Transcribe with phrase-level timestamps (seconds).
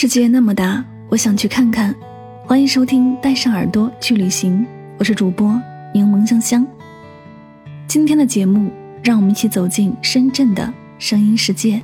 [0.00, 1.94] 世界那么大，我想去看看。
[2.46, 4.60] 欢迎收听《带上耳朵去旅行》，
[4.96, 5.60] 我是主播
[5.92, 6.66] 柠檬香香。
[7.86, 8.70] 今天的节目，
[9.02, 11.82] 让我们一起走进深圳的声音世界。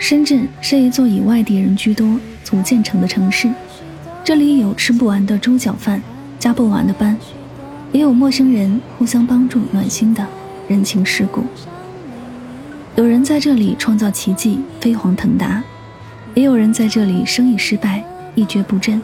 [0.00, 3.48] 深圳是一座以外地人居多组建成的城市，
[4.24, 6.02] 这里有吃不完的猪脚饭，
[6.40, 7.16] 加不完的班，
[7.92, 10.26] 也有陌生人互相帮助暖心的
[10.66, 11.44] 人情世故。
[12.94, 15.62] 有人在这里创造奇迹，飞黄腾达；
[16.34, 19.00] 也有人在这里生意失败，一蹶不振。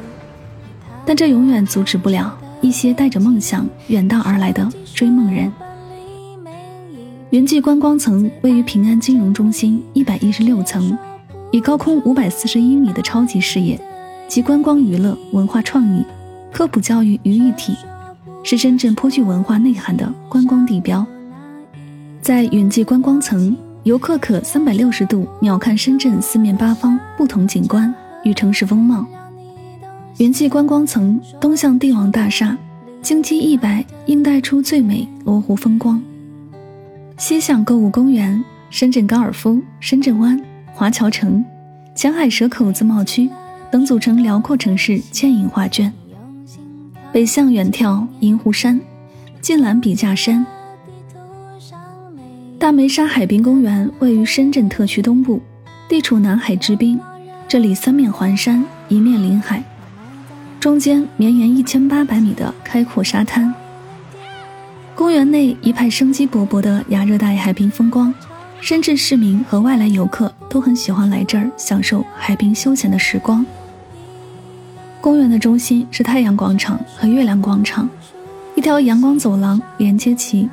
[1.07, 5.51] 但这永远阻止不了一些带着梦想远道而来的追梦人。
[7.31, 10.97] 云际观光层位于平安金融中心一百一十六层，
[11.51, 13.81] 以高空五百四十一米的超级视野
[14.29, 16.05] 集观光娱乐、文化创意、
[16.53, 17.75] 科普教育于一体，
[18.43, 21.07] 是深圳颇具文化内涵的观光地标。
[22.21, 23.57] 在云际观光层。
[23.85, 29.07] 游客可三百六十度鸟瞰深圳四面八方不同景观与城市风貌。
[30.19, 32.57] 云际观光层东向帝王大厦，
[33.01, 35.99] 京畿一百映带出最美罗湖风光；
[37.17, 40.39] 西向购物公园、深圳高尔夫、深圳湾、
[40.75, 41.43] 华侨城、
[41.95, 43.31] 前海蛇口自贸区
[43.71, 45.91] 等组成辽阔城市倩影画卷；
[47.13, 48.79] 北向远眺银湖山、
[49.41, 50.45] 近览笔架山。
[52.59, 55.41] 大梅沙海滨公园位于深圳特区东部，
[55.89, 56.99] 地处南海之滨。
[57.47, 59.63] 这里三面环山，一面临海，
[60.59, 63.55] 中间绵延一千八百米的开阔沙滩。
[64.97, 68.13] 公园内一派生机勃勃的亚热带海滨风光，
[68.61, 73.47] 深圳市民和外来游客都很喜欢来这儿享受海滨休闲的时光。
[75.01, 77.89] 公园的中心是太阳广场和月亮广场，
[78.57, 80.49] 一条阳光走廊连接其。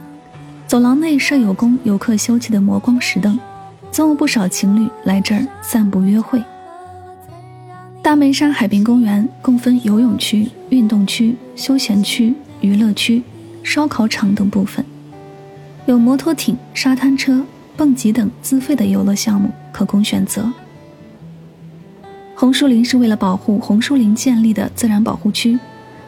[0.67, 3.39] 走廊内设有供游客休憩的磨光石凳，
[3.91, 6.41] 总有不少情侣来这儿散步约会。
[8.01, 13.21] 大梅沙海滨公园共分游泳区、运动区、休闲区、娱乐区、
[13.63, 14.83] 烧烤场等部分，
[15.85, 17.45] 有摩托艇、沙滩车、
[17.77, 20.51] 蹦极等自费的游乐项目可供选择。
[22.35, 25.59] 红树林是为了保护红树林建立的自然保护区，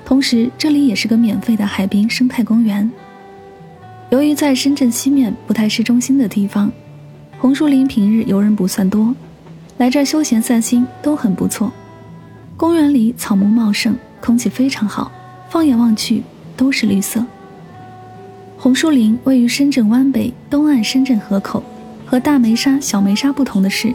[0.04, 2.92] 同时这里也是个免费的海滨生态公园。
[4.10, 6.72] 由于在深圳西面不太市中心的地方，
[7.40, 9.14] 红树林平日游人不算多，
[9.78, 11.72] 来这儿休闲散心都很不错。
[12.56, 15.12] 公园里草木茂盛，空气非常好，
[15.50, 16.24] 放眼望去
[16.56, 17.26] 都是绿色。
[18.58, 21.62] 红树林位于深圳湾北东岸深圳河口，
[22.06, 23.94] 和大梅沙、小梅沙不同的是，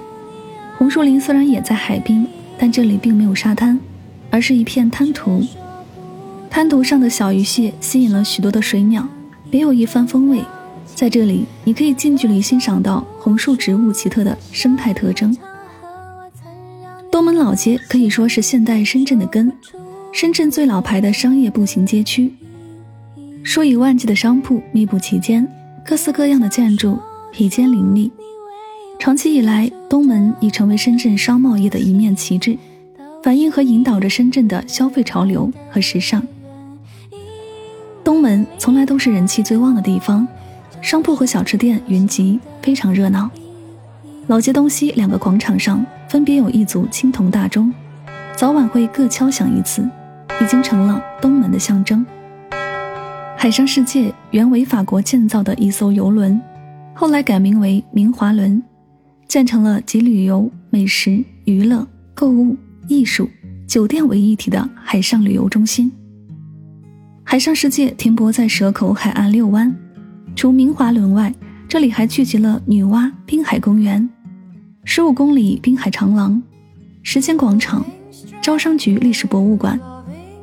[0.76, 2.26] 红树林虽然也在海滨，
[2.58, 3.80] 但这里并没有沙滩，
[4.30, 5.42] 而是一片滩涂。
[6.50, 9.08] 滩涂上的小鱼蟹吸引了许多的水鸟。
[9.52, 10.42] 别有一番风味，
[10.94, 15.36] 在这里你可以近距离欣赏到红树植物奇特的生态特征。
[17.10, 19.52] 东门老街可以说是现代深圳的根，
[20.10, 22.32] 深圳最老牌的商业步行街区，
[23.42, 25.46] 数以万计的商铺密布其间，
[25.84, 26.98] 各式各样的建筑
[27.30, 28.10] 比肩林立。
[28.98, 32.56] 长期以来，东门已成为深圳商贸业的一面旗帜，
[33.22, 36.26] 反映和引导着深圳的消费潮流和时尚。
[38.22, 40.26] 门从来都是人气最旺的地方，
[40.80, 43.28] 商铺和小吃店云集，非常热闹。
[44.28, 47.74] 老街东西两个广场上分别有一组青铜大钟，
[48.36, 49.82] 早晚会各敲响一次，
[50.40, 52.06] 已经成了东门的象征。
[53.36, 56.40] 海上世界原为法国建造的一艘游轮，
[56.94, 58.62] 后来改名为明华轮，
[59.26, 61.84] 建成了集旅游、美食、娱乐、
[62.14, 63.28] 购物、艺术、
[63.66, 65.90] 酒店为一体的海上旅游中心。
[67.24, 69.74] 海上世界停泊在蛇口海岸六湾，
[70.36, 71.32] 除明华轮外，
[71.68, 74.06] 这里还聚集了女娲滨海公园、
[74.84, 76.42] 十五公里滨海长廊、
[77.02, 77.84] 时间广场、
[78.42, 79.80] 招商局历史博物馆、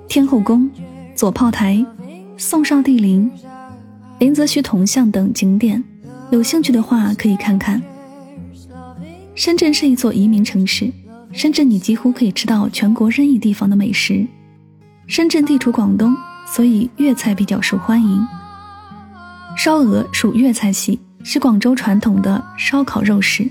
[0.08, 0.70] 天后宫、
[1.16, 1.86] 左炮台、
[2.38, 3.30] 宋少帝陵、
[4.18, 5.84] 林则徐铜像等景点，
[6.32, 7.80] 有兴趣的话可以看看。
[9.36, 10.92] 深圳是一座移民城市，
[11.32, 14.26] 深圳你几乎可以吃到全国任意地方的美食。
[15.06, 16.16] 深圳地处广东，
[16.52, 18.28] 所以粤菜比较受欢迎。
[19.56, 23.48] 烧鹅属粤菜系，是广州传统的烧烤肉食。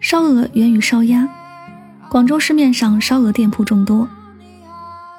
[0.00, 1.28] 烧鹅源于烧鸭，
[2.08, 4.08] 广州市面上烧鹅店铺众多。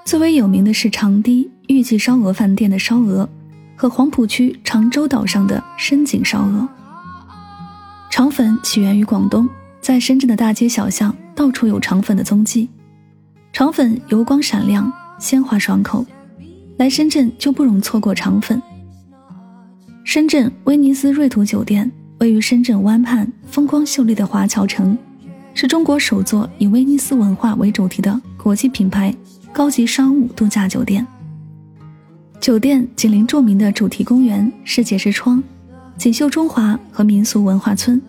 [0.04, 3.28] 最为有名的是长堤玉记烧鹅饭店的烧鹅，
[3.76, 6.68] 和黄浦区长洲岛上的深井烧鹅。
[8.10, 9.50] 肠粉起源于广东，
[9.82, 12.70] 在深圳的大街小巷到处有肠粉的踪迹。
[13.52, 14.92] 肠粉油光闪亮。
[15.18, 16.06] 鲜滑爽口，
[16.78, 18.62] 来深圳就不容错过肠粉。
[20.04, 21.90] 深圳威尼斯瑞图酒店
[22.20, 24.98] 位于深圳湾畔风光秀丽的华侨城，
[25.54, 29.14] 是中国首座以威尼斯文化为主题的国际品牌
[29.52, 31.06] 高级商务度假酒店。
[32.40, 35.42] 酒店紧邻著名的主题公园世界之窗、
[35.98, 38.00] 锦绣中华和民俗文化村，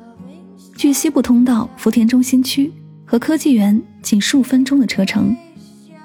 [0.76, 2.70] 距西部通道福田中心区
[3.04, 5.34] 和科技园仅数分钟的车程。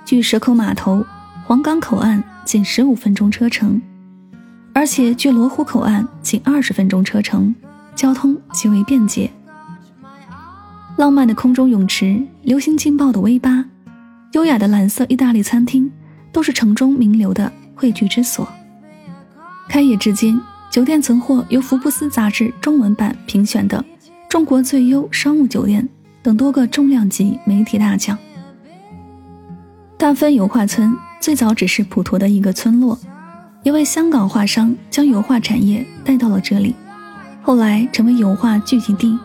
[0.06, 1.06] 距蛇口码头、
[1.46, 3.82] 黄冈口岸仅十五分钟车程，
[4.74, 7.54] 而且距罗湖口岸仅二十分钟车程，
[7.96, 9.30] 交通极为便捷。
[10.98, 13.66] 浪漫的空中泳池、流行劲爆的 V 八、
[14.34, 15.92] 优雅的蓝色意大利餐厅，
[16.32, 18.48] 都是城中名流的汇聚之所。
[19.70, 20.40] 开业至今，
[20.70, 23.84] 酒店曾获由福布斯杂志中文版评选的
[24.30, 25.88] 中国最优商务酒店
[26.22, 28.18] 等多个重量级媒体大奖。
[29.98, 32.98] 大芬油画村最早只是普陀的一个村落，
[33.62, 36.74] 一位香港画商将油画产业带到了这里，
[37.44, 39.18] 后来成为油画聚集地。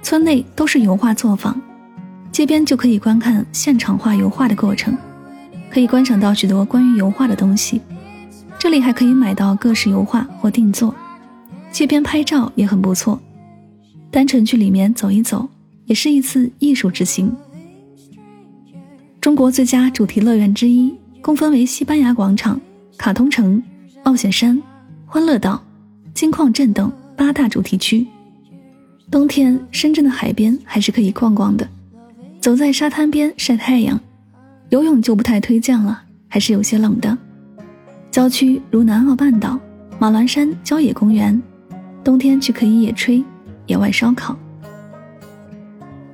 [0.00, 1.60] 村内都是油画作坊，
[2.30, 4.96] 街边就可以观看现场画油画的过程，
[5.68, 7.80] 可以观赏到许多关于油画的东西。
[8.56, 10.94] 这里还可以买到各式油画或定做，
[11.72, 13.20] 街边拍照也很不错。
[14.08, 15.48] 单纯去里面走一走，
[15.86, 17.34] 也是一次艺术之行。
[19.30, 20.92] 中国最佳主题乐园之一，
[21.22, 22.60] 共分为西班牙广场、
[22.98, 23.62] 卡通城、
[24.04, 24.60] 冒险山、
[25.06, 25.62] 欢乐岛、
[26.12, 28.04] 金矿镇等八大主题区。
[29.08, 31.64] 冬天，深圳的海边还是可以逛逛的，
[32.40, 34.00] 走在沙滩边晒太阳。
[34.70, 37.16] 游泳就不太推荐了，还是有些冷的。
[38.10, 39.56] 郊区如南澳半岛、
[40.00, 41.40] 马峦山郊野公园，
[42.02, 43.22] 冬天去可以野炊、
[43.66, 44.36] 野外烧烤。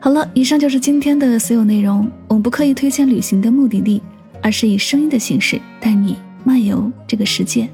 [0.00, 2.06] 好了，以上就是今天的所有内容。
[2.28, 4.02] 我们不刻意推荐旅行的目的地，
[4.42, 7.68] 而是以声音的形式带你漫游这个世界。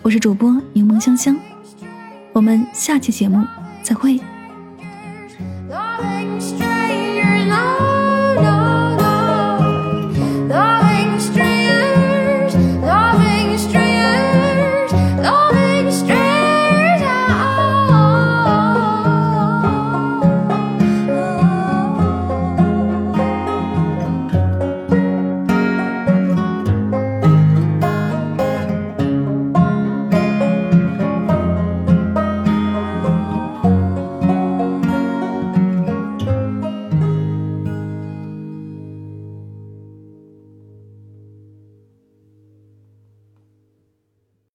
[0.00, 1.36] 我是主播柠檬香香，
[2.32, 3.44] 我们下期节目
[3.82, 4.18] 再会。